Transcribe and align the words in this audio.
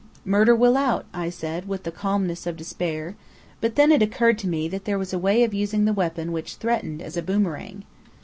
"Murder 0.25 0.55
will 0.55 0.77
out," 0.77 1.05
I 1.13 1.29
said, 1.29 1.67
with 1.67 1.83
the 1.83 1.91
calmness 1.91 2.47
of 2.47 2.57
despair. 2.57 3.15
But 3.59 3.75
then 3.75 3.91
it 3.91 4.01
occurred 4.01 4.39
to 4.39 4.47
me 4.47 4.67
that 4.67 4.85
there 4.85 4.97
was 4.97 5.13
a 5.13 5.19
way 5.19 5.43
of 5.43 5.53
using 5.53 5.85
the 5.85 5.93
weapon 5.93 6.31
which 6.31 6.55
threatened, 6.55 7.03
as 7.03 7.17
a 7.17 7.21
boomerang. 7.21 7.83